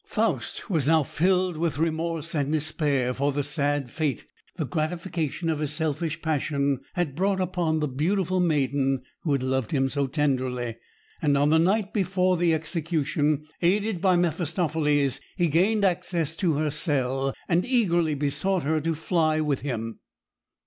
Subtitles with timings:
[0.03, 5.59] Faust was now filled with remorse and despair for the sad fate the gratification of
[5.59, 10.75] his selfish passion had brought upon the beautiful maiden who had loved him so tenderly;
[11.21, 16.71] and on the night before the execution, aided by Mephistopheles, he gained access to her
[16.71, 19.99] cell, and eagerly besought her to fly with him.